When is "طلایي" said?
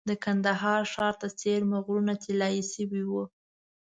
2.23-2.63